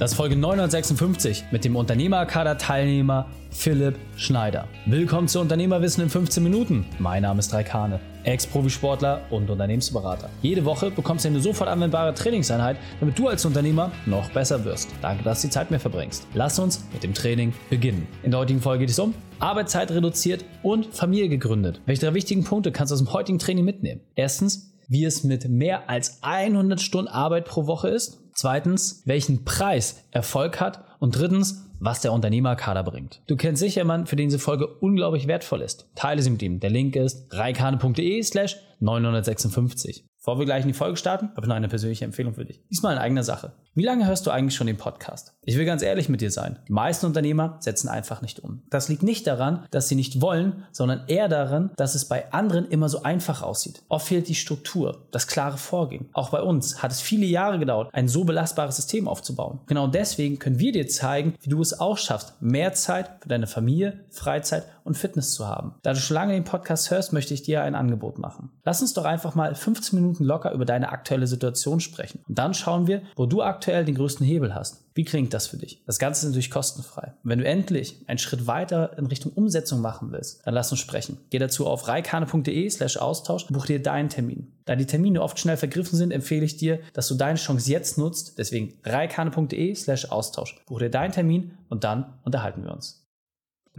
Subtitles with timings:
[0.00, 4.66] Das ist Folge 956 mit dem Unternehmerkader-Teilnehmer Philipp Schneider.
[4.86, 6.86] Willkommen zu Unternehmerwissen in 15 Minuten.
[6.98, 10.30] Mein Name ist Raikane, Ex-Profisportler und Unternehmensberater.
[10.40, 14.88] Jede Woche bekommst du eine sofort anwendbare Trainingseinheit, damit du als Unternehmer noch besser wirst.
[15.02, 16.26] Danke, dass du die Zeit mir verbringst.
[16.32, 18.08] Lass uns mit dem Training beginnen.
[18.22, 21.82] In der heutigen Folge geht es um Arbeitszeit reduziert und Familie gegründet.
[21.84, 24.00] Welche drei wichtigen Punkte kannst du aus dem heutigen Training mitnehmen?
[24.14, 28.20] Erstens, wie es mit mehr als 100 Stunden Arbeit pro Woche ist.
[28.34, 30.84] Zweitens, welchen Preis Erfolg hat.
[30.98, 33.22] Und drittens, was der Unternehmerkader bringt.
[33.26, 35.88] Du kennst sicher jemanden, für den diese Folge unglaublich wertvoll ist.
[35.94, 36.60] Teile sie mit ihm.
[36.60, 40.04] Der Link ist reikane.de slash 956.
[40.20, 42.60] Bevor wir gleich in die Folge starten, habe ich noch eine persönliche Empfehlung für dich.
[42.68, 43.52] Diesmal in eigener Sache.
[43.72, 45.32] Wie lange hörst du eigentlich schon den Podcast?
[45.44, 46.58] Ich will ganz ehrlich mit dir sein.
[46.68, 48.62] Die meisten Unternehmer setzen einfach nicht um.
[48.68, 52.68] Das liegt nicht daran, dass sie nicht wollen, sondern eher daran, dass es bei anderen
[52.68, 53.82] immer so einfach aussieht.
[53.88, 56.10] Oft fehlt die Struktur, das klare Vorgehen.
[56.12, 59.60] Auch bei uns hat es viele Jahre gedauert, ein so belastbares System aufzubauen.
[59.68, 63.46] Genau deswegen können wir dir zeigen, wie du es auch schaffst, mehr Zeit für deine
[63.46, 65.76] Familie, Freizeit und Fitness zu haben.
[65.82, 68.50] Da du schon lange den Podcast hörst, möchte ich dir ein Angebot machen.
[68.64, 72.20] Lass uns doch einfach mal 15 Minuten locker über deine aktuelle Situation sprechen.
[72.28, 74.84] Und dann schauen wir, wo du aktuell den größten Hebel hast.
[74.94, 75.82] Wie klingt das für dich?
[75.86, 77.14] Das Ganze ist natürlich kostenfrei.
[77.22, 81.18] wenn du endlich einen Schritt weiter in Richtung Umsetzung machen willst, dann lass uns sprechen.
[81.30, 84.52] Geh dazu auf reikane.de slash Austausch und buch dir deinen Termin.
[84.64, 87.98] Da die Termine oft schnell vergriffen sind, empfehle ich dir, dass du deine Chance jetzt
[87.98, 88.38] nutzt.
[88.38, 90.60] Deswegen reikane.de slash Austausch.
[90.66, 93.09] Buch dir deinen Termin und dann unterhalten wir uns.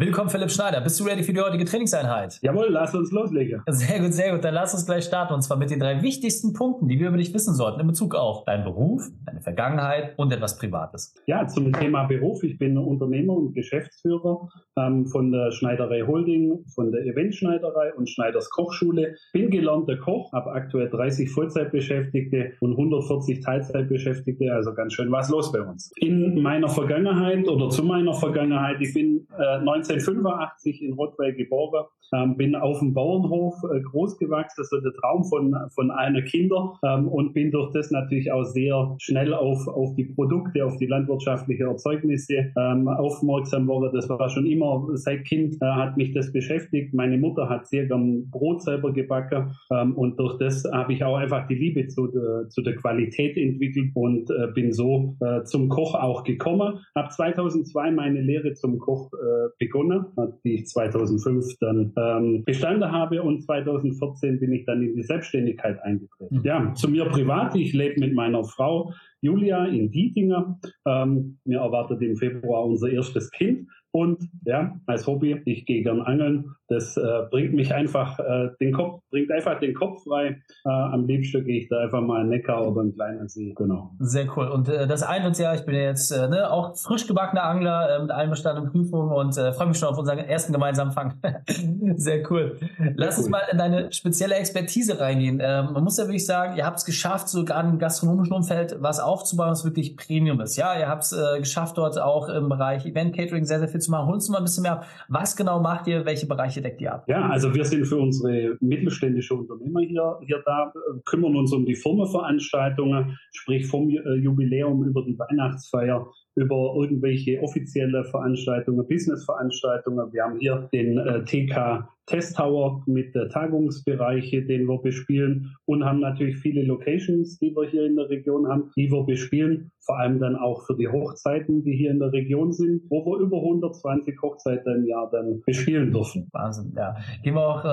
[0.01, 0.81] Willkommen, Philipp Schneider.
[0.81, 2.39] Bist du ready für die heutige Trainingseinheit?
[2.41, 3.61] Jawohl, lass uns loslegen.
[3.67, 4.43] Sehr gut, sehr gut.
[4.43, 5.35] Dann lass uns gleich starten.
[5.35, 8.15] Und zwar mit den drei wichtigsten Punkten, die wir über dich wissen sollten in Bezug
[8.15, 11.13] auf deinen Beruf, deine Vergangenheit und etwas Privates.
[11.27, 12.41] Ja, zum Thema Beruf.
[12.41, 18.49] Ich bin Unternehmer und Geschäftsführer ähm, von der Schneiderei Holding, von der Eventschneiderei und Schneiders
[18.49, 19.17] Kochschule.
[19.33, 24.51] Bin gelernter Koch, habe aktuell 30 Vollzeitbeschäftigte und 140 Teilzeitbeschäftigte.
[24.51, 25.91] Also ganz schön was los bei uns.
[25.97, 29.59] In meiner Vergangenheit oder zu meiner Vergangenheit, ich bin äh,
[29.91, 34.93] 1985 in Rottweil geboren, ähm, bin auf dem Bauernhof äh, groß gewachsen, das ist der
[34.93, 39.67] Traum von, von einer Kinder ähm, und bin durch das natürlich auch sehr schnell auf,
[39.67, 43.91] auf die Produkte, auf die landwirtschaftlichen Erzeugnisse ähm, aufmerksam worden.
[43.93, 46.93] Das war schon immer, seit Kind äh, hat mich das beschäftigt.
[46.93, 51.15] Meine Mutter hat sehr gern Brot selber gebacken ähm, und durch das habe ich auch
[51.15, 55.69] einfach die Liebe zu der, zu der Qualität entwickelt und äh, bin so äh, zum
[55.69, 56.79] Koch auch gekommen.
[56.95, 60.05] Habe 2002 meine Lehre zum Koch äh, begonnen,
[60.43, 65.81] die ich 2005 dann ähm, bestanden habe und 2014 bin ich dann in die Selbstständigkeit
[65.83, 66.37] eingetreten.
[66.37, 66.43] Mhm.
[66.43, 70.59] Ja, zu mir privat, ich lebe mit meiner Frau Julia in Dietinger.
[70.85, 76.01] Ähm, mir erwartet im Februar unser erstes Kind und ja, als Hobby, ich gehe gern
[76.01, 76.55] angeln.
[76.69, 80.41] Das äh, bringt mich einfach äh, den Kopf, bringt einfach den Kopf frei.
[80.63, 83.53] Äh, am liebsten gehe ich da einfach mal einen Neckar oder einen kleinen See.
[83.57, 83.91] Genau.
[83.99, 84.47] Sehr cool.
[84.47, 87.43] Und äh, das eint uns ja, ich bin ja jetzt äh, ne, auch frisch gebackener
[87.43, 91.15] Angler äh, mit allen bestandenen Prüfungen und freue mich schon auf unseren ersten gemeinsamen Fang.
[91.95, 92.57] Sehr cool.
[92.95, 93.23] Lass cool.
[93.23, 95.41] uns mal in deine spezielle Expertise reingehen.
[95.43, 98.77] Ähm, man muss ja wirklich sagen, ihr habt es geschafft, so gerade im gastronomischen Umfeld
[98.79, 100.55] was aufzubauen, was wirklich Premium ist.
[100.55, 103.91] Ja, ihr habt es geschafft, dort auch im Bereich Event Catering sehr, sehr viel zu
[103.91, 104.07] machen.
[104.07, 104.85] Holst du mal ein bisschen mehr ab.
[105.09, 106.05] Was genau macht ihr?
[106.05, 107.05] Welche Bereiche deckt ihr ab?
[107.07, 110.71] Ja, also wir sind für unsere mittelständische Unternehmer hier, hier da,
[111.05, 118.05] kümmern uns um die Firmenveranstaltungen, sprich vom äh, Jubiläum über die Weihnachtsfeier über irgendwelche offizielle
[118.05, 120.13] Veranstaltungen, Businessveranstaltungen.
[120.13, 125.85] Wir haben hier den äh, TK Test Tower mit der Tagungsbereiche, den wir bespielen und
[125.85, 129.97] haben natürlich viele Locations, die wir hier in der Region haben, die wir bespielen, vor
[129.97, 133.37] allem dann auch für die Hochzeiten, die hier in der Region sind, wo wir über
[133.37, 136.27] 120 Hochzeiten im Jahr dann bespielen dürfen.
[136.31, 136.95] Wahnsinn, ja.
[137.23, 137.63] Gehen wir auch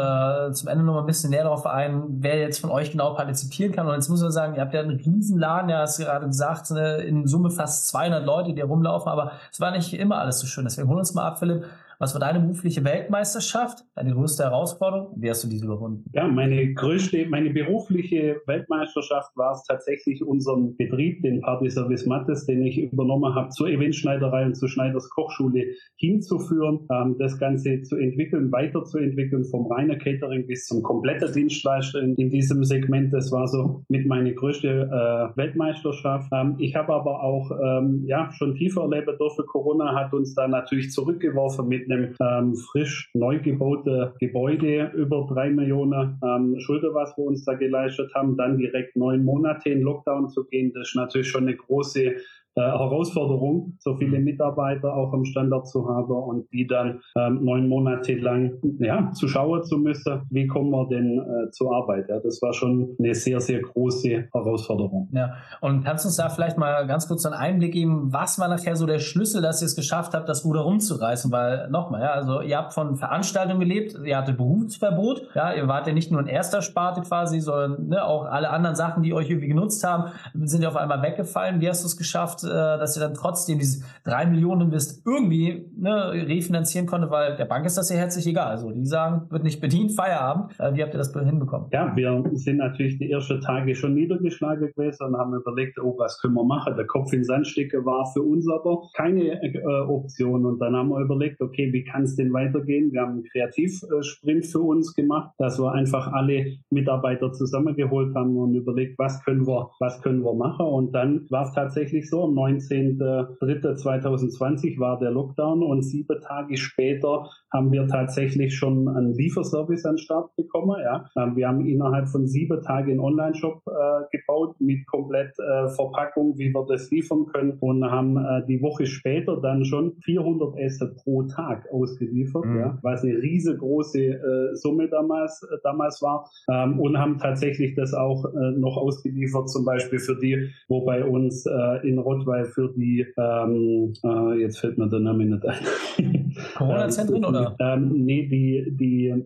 [0.48, 3.14] äh, zum Ende noch mal ein bisschen näher darauf ein, wer jetzt von euch genau
[3.14, 3.86] partizipieren kann.
[3.86, 6.70] Und jetzt muss man sagen, ihr habt ja einen riesen Laden, ja, hast gerade gesagt,
[6.70, 10.46] ne, in Summe fast 200 Leute, die rumlaufen, aber es war nicht immer alles so
[10.46, 10.64] schön.
[10.64, 11.64] Deswegen holen wir uns mal ab, Philipp.
[12.00, 13.84] Was war deine berufliche Weltmeisterschaft?
[13.97, 15.16] Deine größte Herausforderung?
[15.16, 16.04] Wie hast du diese überwunden?
[16.12, 22.47] Ja, meine größte, meine berufliche Weltmeisterschaft war es tatsächlich unseren Betrieb, den Party Service Mattes,
[22.47, 27.96] den ich übernommen habe, zur Eventschneiderei und zur Schneiders Kochschule hinzuführen, ähm, das Ganze zu
[27.96, 33.12] entwickeln, weiterzuentwickeln, vom reiner Catering bis zum kompletten Dienstleister in, in, diesem Segment.
[33.12, 36.31] Das war so mit meine größte äh, Weltmeisterschaft.
[36.32, 39.46] Ähm, ich habe aber auch ähm, ja schon tiefer erleben dürfen.
[39.46, 45.50] Corona hat uns da natürlich zurückgeworfen mit einem ähm, frisch neu gebauten Gebäude über drei
[45.50, 50.29] Millionen ähm, Schulden, was wir uns da geleistet haben, dann direkt neun Monate in Lockdown
[50.29, 52.17] zu gehen, das ist natürlich schon eine große
[52.58, 54.25] äh, Herausforderung, so viele mhm.
[54.25, 59.28] Mitarbeiter auch am Standort zu haben und die dann ähm, neun Monate lang ja, zu
[59.28, 62.08] schauen zu müssen, wie kommen wir denn äh, zur Arbeit.
[62.08, 65.08] Ja, das war schon eine sehr, sehr große Herausforderung.
[65.12, 68.49] Ja, und kannst du uns da vielleicht mal ganz kurz einen Einblick geben, was war
[68.49, 71.31] nachher so der Schlüssel, dass ihr es geschafft habt, das Ruder rumzureißen?
[71.31, 75.87] Weil nochmal, ja, also ihr habt von Veranstaltungen gelebt, ihr hattet Berufsverbot, ja, ihr wart
[75.87, 79.31] ja nicht nur in erster Sparte quasi, sondern ne, auch alle anderen Sachen, die euch
[79.31, 81.60] irgendwie genutzt haben, sind ja auf einmal weggefallen.
[81.60, 85.66] Wie hast du es geschafft, äh, dass ihr dann trotzdem diese drei Millionen Invest irgendwie
[85.76, 88.48] ne, refinanzieren konnte, weil der Bank ist das ja herzlich egal.
[88.48, 90.58] Also die sagen, wird nicht bedient, Feierabend.
[90.58, 91.68] Äh, wie habt ihr das hinbekommen?
[91.72, 96.20] Ja, wir sind natürlich die ersten Tage schon niedergeschlagen gewesen und haben überlegt, oh, was
[96.20, 96.74] können wir machen?
[96.76, 100.46] Der Kopf in Sandstücke war für uns aber keine äh, Option.
[100.46, 102.92] Und dann haben wir überlegt, okay, wie kann es denn weitergehen?
[102.92, 108.54] Wir haben einen Kreativsprint für uns gemacht, dass wir einfach alle Mitarbeiter zusammengeholt haben und
[108.54, 110.66] überlegt, was können wir, was können wir machen?
[110.66, 117.73] Und dann war es tatsächlich so, 19.03.2020 war der Lockdown und sieben Tage später haben
[117.73, 120.76] wir tatsächlich schon einen Lieferservice an den Start bekommen.
[120.82, 121.06] Ja.
[121.17, 126.38] Ähm, wir haben innerhalb von sieben Tagen einen Online-Shop äh, gebaut mit komplett äh, Verpackung,
[126.38, 130.94] wie wir das liefern können und haben äh, die Woche später dann schon 400 Essen
[130.96, 132.58] pro Tag ausgeliefert, mhm.
[132.58, 137.94] ja, was eine riesengroße äh, Summe damals, äh, damals war ähm, und haben tatsächlich das
[137.94, 141.46] auch äh, noch ausgeliefert, zum Beispiel für die, wo bei uns
[141.82, 143.93] in Rottweil für die, ähm,
[144.38, 146.35] jetzt fällt mir der Name nicht ein.
[146.56, 147.55] Corona-Zentren oder?
[147.55, 147.75] oder?
[147.75, 149.25] Ähm, nee, die, die äh,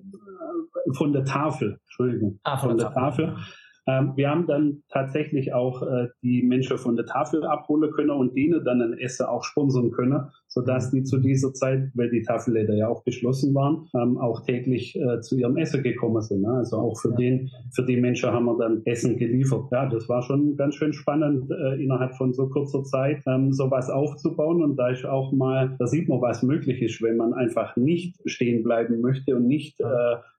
[0.95, 2.39] von der Tafel, Entschuldigung.
[2.45, 3.27] Ah, von, von der, der Tafel.
[3.27, 3.43] Tafel.
[3.87, 8.37] Ähm, wir haben dann tatsächlich auch äh, die Menschen von der Tafel abholen können und
[8.37, 12.75] denen dann ein Essen auch sponsern können, sodass die zu dieser Zeit, weil die Tafelläder
[12.75, 16.43] ja auch geschlossen waren, ähm, auch täglich äh, zu ihrem Essen gekommen sind.
[16.43, 16.53] Ne?
[16.53, 19.65] Also auch für den, für die Menschen haben wir dann Essen geliefert.
[19.73, 23.89] Ja, das war schon ganz schön spannend, äh, innerhalb von so kurzer Zeit ähm, sowas
[23.89, 24.63] aufzubauen.
[24.63, 28.21] Und da ist auch mal, da sieht man, was möglich ist, wenn man einfach nicht
[28.27, 29.85] stehen bleiben möchte und nicht äh,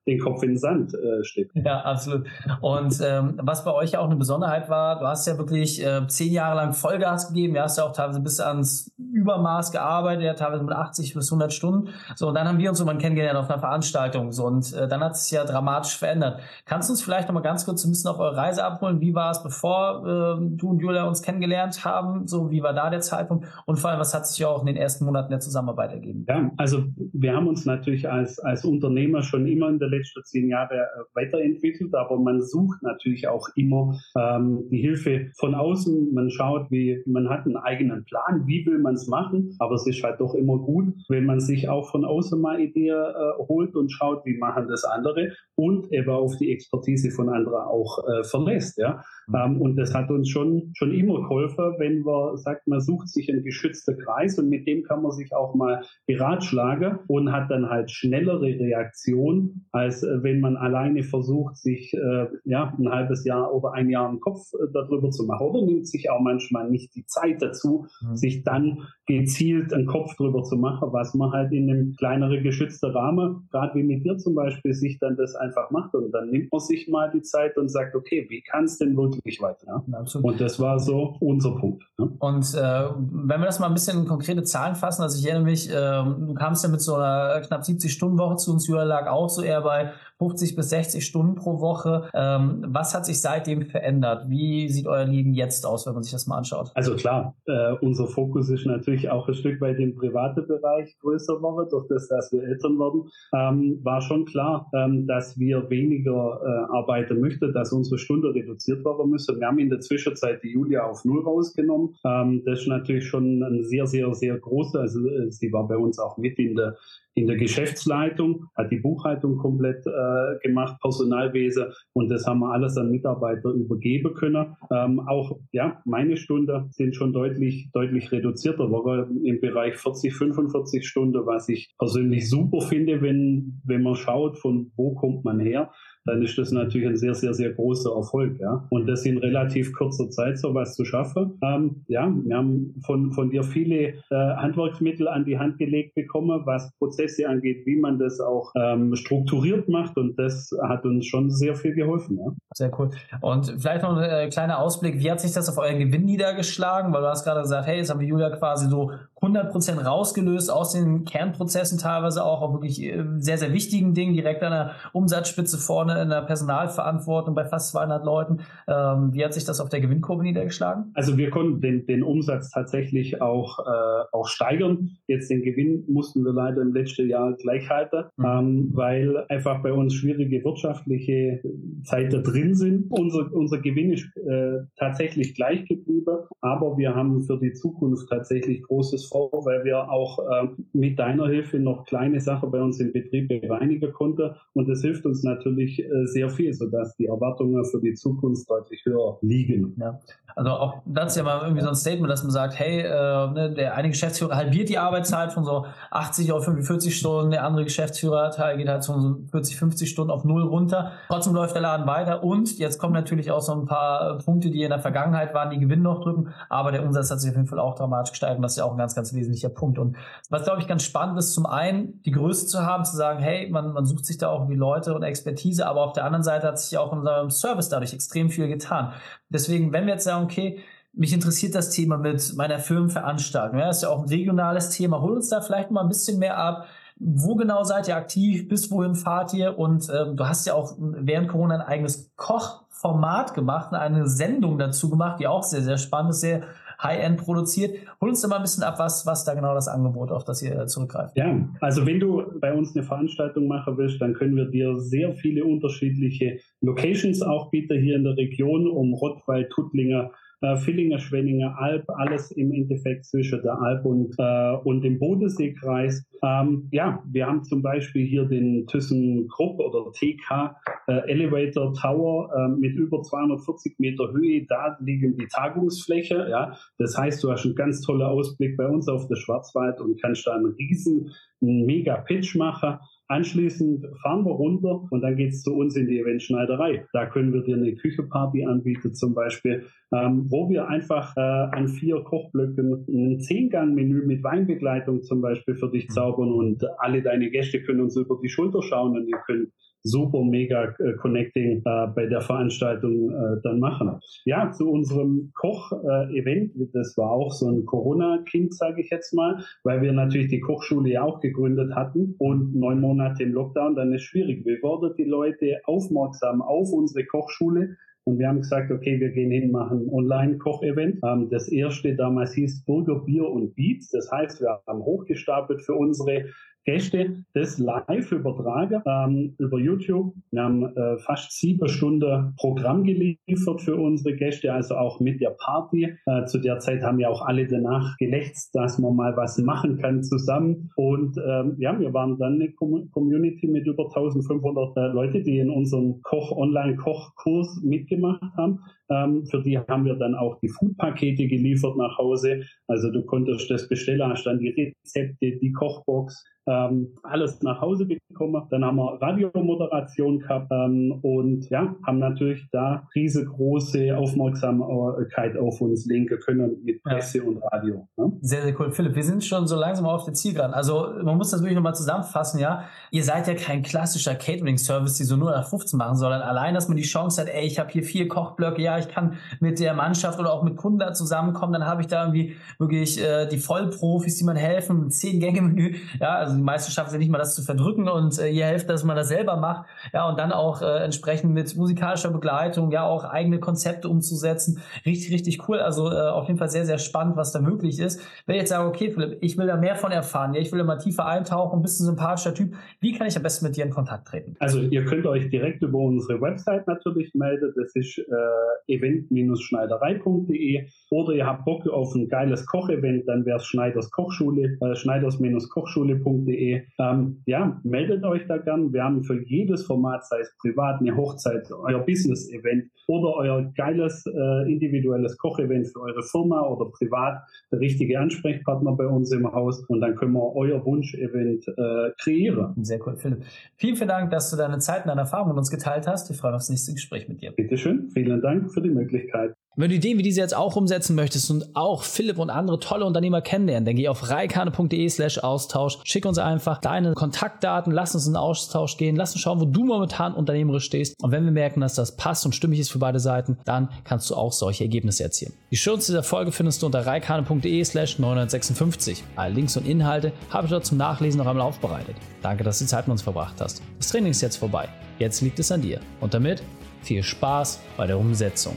[0.06, 1.52] den Kopf in den Sand äh, steckt.
[1.54, 2.26] Ja, absolut.
[2.60, 6.06] Und ähm, was bei euch ja auch eine Besonderheit war, du hast ja wirklich äh,
[6.08, 10.34] zehn Jahre lang Vollgas gegeben, du hast ja auch teilweise bis ans Übermaß gearbeitet, ja,
[10.34, 11.90] teilweise mit 80 bis 100 Stunden.
[12.16, 14.32] So, und dann haben wir uns irgendwann kennengelernt auf einer Veranstaltung.
[14.32, 16.40] So, und äh, dann hat es sich ja dramatisch verändert.
[16.64, 19.00] Kannst du uns vielleicht noch mal ganz kurz ein bisschen auf eure Reise abholen?
[19.00, 22.26] Wie war es, bevor äh, du und Julia uns kennengelernt haben?
[22.26, 23.46] So, wie war da der Zeitpunkt?
[23.66, 26.24] Und vor allem, was hat sich auch in den ersten Monaten der Zusammenarbeit ergeben?
[26.28, 30.48] Ja, also wir haben uns natürlich als, als Unternehmer schon immer in der letzten zehn
[30.48, 36.12] Jahre äh, weiterentwickelt, aber man sucht natürlich auch immer ähm, die Hilfe von außen.
[36.12, 39.86] Man schaut, wie man hat einen eigenen Plan, wie will man es machen, aber es
[39.96, 43.74] ist halt doch immer gut, wenn man sich auch von außen mal Ideen äh, holt
[43.76, 48.24] und schaut, wie machen das andere und eben auf die Expertise von anderen auch äh,
[48.24, 48.78] verlässt.
[48.78, 49.02] Ja?
[49.28, 49.34] Mhm.
[49.34, 53.30] Ähm, und das hat uns schon, schon immer geholfen, wenn man sagt, man sucht sich
[53.30, 57.68] einen geschützten Kreis und mit dem kann man sich auch mal beratschlagen und hat dann
[57.70, 63.54] halt schnellere Reaktion, als äh, wenn man alleine versucht, sich äh, ja, ein halbes Jahr
[63.54, 65.46] oder ein Jahr einen Kopf äh, darüber zu machen.
[65.46, 68.16] Oder nimmt sich auch manchmal nicht die Zeit dazu, mhm.
[68.16, 72.90] sich dann gezielt einen Kopf drüber zu machen, was man halt in einem kleineren geschützten
[72.90, 75.94] Rahmen, gerade wie mit dir zum Beispiel, sich dann das einfach macht.
[75.94, 78.96] Und dann nimmt man sich mal die Zeit und sagt, okay, wie kann es denn
[78.96, 79.84] wirklich weiter?
[79.86, 80.04] Ja?
[80.20, 81.84] Und das war so unser Punkt.
[81.98, 82.08] Ja?
[82.18, 85.44] Und äh, wenn wir das mal ein bisschen in konkrete Zahlen fassen, also ich erinnere
[85.44, 89.28] mich, äh, du kamst ja mit so einer knapp 70-Stunden-Woche zu uns, Jura lag auch
[89.28, 92.08] so eher bei 50 bis 60 Stunden pro Woche.
[92.14, 94.28] Ähm, was hat sich seitdem verändert?
[94.28, 96.70] Wie sieht euer Leben jetzt aus, wenn man sich das mal anschaut?
[96.74, 101.36] Also klar, äh, unser Fokus ist natürlich auch ein Stück weit im privaten Bereich größer
[101.36, 103.10] geworden, durch das, dass wir Eltern werden.
[103.34, 108.84] Ähm, war schon klar, ähm, dass wir weniger äh, arbeiten möchten, dass unsere Stunde reduziert
[108.84, 109.38] werden müssen.
[109.40, 111.96] Wir haben in der Zwischenzeit die Julia auf Null rausgenommen.
[112.04, 115.76] Ähm, das ist natürlich schon ein sehr, sehr, sehr großer, also äh, sie war bei
[115.76, 116.76] uns auch mit in der
[117.14, 122.76] in der Geschäftsleitung, hat die Buchhaltung komplett äh, gemacht, Personalwesen und das haben wir alles
[122.76, 124.56] an Mitarbeiter übergeben können.
[124.72, 130.86] Ähm, auch ja, meine Stunden sind schon deutlich, deutlich reduzierter, war im Bereich 40, 45
[130.86, 135.70] Stunden, was ich persönlich super finde, wenn, wenn man schaut, von wo kommt man her
[136.04, 138.38] dann ist das natürlich ein sehr, sehr, sehr großer Erfolg.
[138.40, 138.66] Ja?
[138.70, 141.38] Und das in relativ kurzer Zeit so was zu schaffen.
[141.42, 146.42] Ähm, ja, wir haben von, von dir viele äh, Handwerksmittel an die Hand gelegt bekommen,
[146.44, 149.96] was Prozesse angeht, wie man das auch ähm, strukturiert macht.
[149.96, 152.18] Und das hat uns schon sehr viel geholfen.
[152.18, 152.32] Ja?
[152.54, 152.90] Sehr cool.
[153.20, 154.98] Und vielleicht noch ein äh, kleiner Ausblick.
[154.98, 156.92] Wie hat sich das auf euren Gewinn niedergeschlagen?
[156.92, 158.90] Weil du hast gerade gesagt, hey, jetzt haben wir Julia quasi so
[159.24, 164.42] 100% rausgelöst aus den Kernprozessen teilweise auch, auch wirklich äh, sehr, sehr wichtigen Dingen, direkt
[164.42, 168.40] an der Umsatzspitze vorne in der Personalverantwortung bei fast 200 Leuten.
[168.68, 170.90] Ähm, wie hat sich das auf der Gewinnkurve niedergeschlagen?
[170.94, 174.90] Also wir konnten den, den Umsatz tatsächlich auch, äh, auch steigern.
[175.06, 178.24] Jetzt den Gewinn mussten wir leider im letzten Jahr gleich halten, mhm.
[178.24, 181.40] ähm, weil einfach bei uns schwierige wirtschaftliche
[181.84, 182.86] Zeiten drin sind.
[182.90, 188.62] Unser, unser Gewinn ist äh, tatsächlich gleich geblieben, aber wir haben für die Zukunft tatsächlich
[188.62, 192.92] Großes vor, weil wir auch äh, mit deiner Hilfe noch kleine Sachen bei uns im
[192.92, 197.80] Betrieb bereinigen konnten und das hilft uns natürlich äh, sehr viel, sodass die Erwartungen für
[197.80, 199.76] die Zukunft deutlich höher liegen.
[199.78, 200.00] Ja.
[200.36, 203.30] Also auch das ist ja mal irgendwie so ein Statement, dass man sagt, hey, äh,
[203.30, 207.64] ne, der eine Geschäftsführer halbiert die Arbeitszeit von so 80 auf 45 Stunden, der andere
[207.64, 210.92] Geschäftsführerteil geht halt von so 40, 50 Stunden auf null runter.
[211.06, 214.64] Trotzdem läuft der Laden weiter und jetzt kommen natürlich auch so ein paar Punkte, die
[214.64, 217.46] in der Vergangenheit waren, die Gewinn noch drücken, aber der Umsatz hat sich auf jeden
[217.46, 219.78] Fall auch dramatisch gesteigert ist ja auch ein ganz, ganz wesentlicher Punkt.
[219.78, 219.96] Und
[220.30, 223.50] was, glaube ich, ganz spannend ist, zum einen die Größe zu haben, zu sagen, hey,
[223.50, 226.46] man, man sucht sich da auch die Leute und Expertise, aber auf der anderen Seite
[226.46, 228.92] hat sich auch in unserem Service dadurch extrem viel getan.
[229.28, 230.60] Deswegen, wenn wir jetzt sagen, okay,
[230.96, 233.58] mich interessiert das Thema mit meiner Firmenveranstaltung.
[233.58, 235.00] Ja, ist ja auch ein regionales Thema.
[235.00, 236.66] Hol uns da vielleicht mal ein bisschen mehr ab.
[236.96, 238.48] Wo genau seid ihr aktiv?
[238.48, 239.58] Bis wohin fahrt ihr?
[239.58, 244.88] Und ähm, du hast ja auch während Corona ein eigenes Kochformat gemacht, eine Sendung dazu
[244.88, 246.42] gemacht, die auch sehr, sehr spannend ist, sehr
[246.84, 247.78] High-End produziert.
[248.00, 250.42] Hol uns da mal ein bisschen ab, was, was da genau das Angebot, auf das
[250.42, 251.16] ihr zurückgreift.
[251.16, 255.12] Ja, also wenn du bei uns eine Veranstaltung machen willst, dann können wir dir sehr
[255.14, 260.10] viele unterschiedliche Locations auch bieten hier in der Region um Rottweil, Tuttlinger,
[260.44, 266.06] äh, Villinger, Schwenninger, Alb, alles im Endeffekt zwischen der Alb und, äh, und dem Bodenseekreis.
[266.22, 272.48] Ähm, ja, wir haben zum Beispiel hier den ThyssenKrupp oder TK äh, Elevator Tower äh,
[272.60, 274.46] mit über 240 Meter Höhe.
[274.46, 276.26] Da liegen die Tagungsfläche.
[276.30, 280.00] Ja, das heißt, du hast einen ganz tollen Ausblick bei uns auf den Schwarzwald und
[280.00, 281.10] kannst da einen riesen
[281.40, 282.78] einen mega Pitch machen.
[283.06, 286.86] Anschließend fahren wir runter und dann geht's zu uns in die Eventschneiderei.
[286.94, 291.68] Da können wir dir eine Kücheparty anbieten zum Beispiel, ähm, wo wir einfach äh, an
[291.68, 295.92] vier Kochblöcken ein Zehngang-Menü mit Weinbegleitung zum Beispiel für dich mhm.
[295.92, 299.50] zaubern und alle deine Gäste können uns über die Schulter schauen und ihr könnt
[299.84, 304.00] super mega äh, Connecting äh, bei der Veranstaltung äh, dann machen.
[304.24, 309.82] Ja, zu unserem Koch-Event, das war auch so ein Corona-Kind, sage ich jetzt mal, weil
[309.82, 314.02] wir natürlich die Kochschule ja auch gegründet hatten und neun Monate im Lockdown, dann ist
[314.02, 314.44] schwierig.
[314.44, 317.76] Wir wurden die Leute aufmerksam auf unsere Kochschule
[318.06, 321.00] und wir haben gesagt, okay, wir gehen hin, machen ein Online-Koch-Event.
[321.04, 323.90] Ähm, das erste damals hieß Burger, Bier und Beats.
[323.90, 326.26] Das heißt, wir haben hochgestapelt für unsere
[326.64, 330.14] Gäste das live übertragen ähm, über YouTube.
[330.30, 335.36] Wir haben äh, fast sieben Stunden Programm geliefert für unsere Gäste, also auch mit der
[335.38, 335.94] Party.
[336.06, 339.78] Äh, zu der Zeit haben ja auch alle danach gelächzt, dass man mal was machen
[339.78, 340.70] kann zusammen.
[340.76, 345.38] Und ähm, ja, wir waren dann eine Com Community mit über 1500 äh, Leute, die
[345.38, 348.60] in unserem Koch Online-Kochkurs mitgemacht haben.
[348.90, 352.42] Ähm, für die haben wir dann auch die Foodpakete geliefert nach Hause.
[352.68, 357.86] Also du konntest das bestellen, hast dann die Rezepte, die Kochbox, ähm, alles nach Hause
[357.86, 358.46] bekommen.
[358.50, 365.86] Dann haben wir Radiomoderation gehabt ähm, und ja, haben natürlich da riesengroße Aufmerksamkeit auf uns
[365.86, 367.24] lenken können mit Presse ja.
[367.24, 367.88] und Radio.
[367.96, 368.12] Ne?
[368.20, 368.70] Sehr, sehr cool.
[368.70, 370.54] Philipp, wir sind schon so langsam auf der Zielgeraden.
[370.54, 372.64] Also man muss das wirklich nochmal zusammenfassen, ja.
[372.90, 376.68] Ihr seid ja kein klassischer Catering-Service, die so nur nach 15 machen, sondern allein, dass
[376.68, 379.74] man die Chance hat, ey, ich habe hier vier Kochblöcke, ja, ich kann mit der
[379.74, 383.38] Mannschaft oder auch mit Kunden da zusammenkommen, dann habe ich da irgendwie wirklich äh, die
[383.38, 387.10] Vollprofis, die man helfen, zehn Gänge-Menü, ja, also also die meisten schaffen es ja nicht
[387.10, 389.66] mal, das zu verdrücken und äh, ihr helft, dass man das selber macht.
[389.92, 394.60] Ja, und dann auch äh, entsprechend mit musikalischer Begleitung, ja, auch eigene Konzepte umzusetzen.
[394.84, 395.58] Richtig, richtig cool.
[395.60, 398.00] Also äh, auf jeden Fall sehr, sehr spannend, was da möglich ist.
[398.26, 400.58] Wenn ich jetzt sage, okay, Philipp, ich will da mehr von erfahren, ja, ich will
[400.58, 403.64] da mal tiefer eintauchen, bist ein sympathischer Typ, wie kann ich am besten mit dir
[403.64, 404.34] in Kontakt treten?
[404.40, 407.52] Also ihr könnt euch direkt über unsere Website natürlich melden.
[407.56, 413.46] Das ist äh, event-schneiderei.de oder ihr habt Bock auf ein geiles Kochevent, dann wäre es
[413.46, 416.62] Schneiders Kochschule, äh, schneiders-kochschule.de www.ccc.de.
[416.78, 418.72] Ähm, ja, meldet euch da gern.
[418.72, 424.04] Wir haben für jedes Format, sei es privat, eine Hochzeit, euer Business-Event oder euer geiles
[424.06, 429.64] äh, individuelles Kochevent für eure Firma oder privat, der richtige Ansprechpartner bei uns im Haus
[429.68, 432.54] und dann können wir euer Wunsch-Event äh, kreieren.
[432.62, 433.24] Sehr cool, Philipp.
[433.56, 436.08] Vielen, vielen Dank, dass du deine Zeit und deine Erfahrungen mit uns geteilt hast.
[436.08, 437.32] Wir freuen uns auf das nächste Gespräch mit dir.
[437.32, 439.34] Bitteschön, vielen Dank für die Möglichkeit.
[439.56, 442.84] Wenn du Ideen wie diese jetzt auch umsetzen möchtest und auch Philipp und andere tolle
[442.84, 448.08] Unternehmer kennenlernen, dann geh auf reikane.de slash Austausch, schick uns einfach deine Kontaktdaten, lass uns
[448.08, 451.00] in Austausch gehen, lass uns schauen, wo du momentan unternehmerisch stehst.
[451.00, 454.10] Und wenn wir merken, dass das passt und stimmig ist für beide Seiten, dann kannst
[454.10, 455.32] du auch solche Ergebnisse erzielen.
[455.52, 459.04] Die Shirts dieser Folge findest du unter reikane.de slash 956.
[459.14, 461.94] Alle Links und Inhalte habe ich dort zum Nachlesen noch einmal aufbereitet.
[462.22, 463.62] Danke, dass du die Zeit mit uns verbracht hast.
[463.78, 464.68] Das Training ist jetzt vorbei.
[464.98, 465.78] Jetzt liegt es an dir.
[466.00, 466.42] Und damit
[466.82, 468.56] viel Spaß bei der Umsetzung.